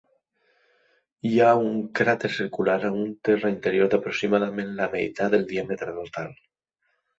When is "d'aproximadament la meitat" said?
3.93-5.37